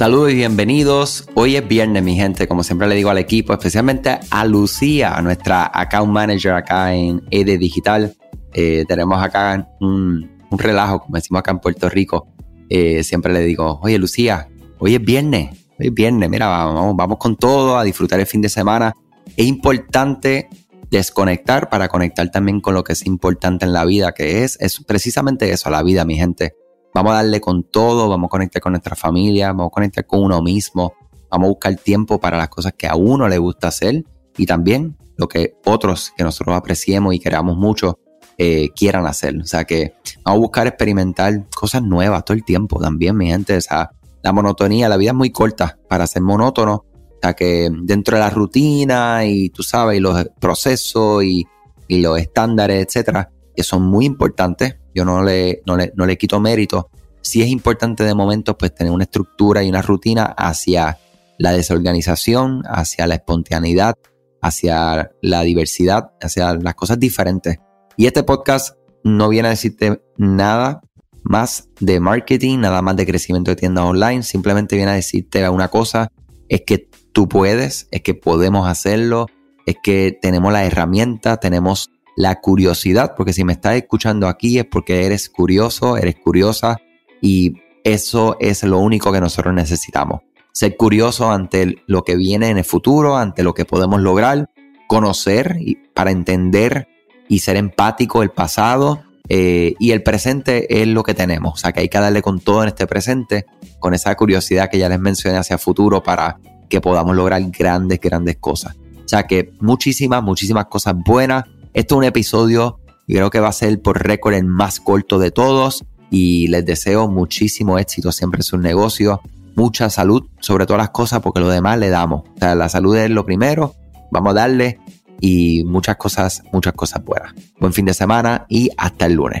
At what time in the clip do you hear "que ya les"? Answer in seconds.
104.68-105.00